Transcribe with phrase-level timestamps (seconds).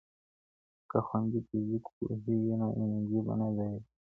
[0.89, 3.89] که خویندې فزیک پوهې وي نو انرژي به نه ضایع کیږي.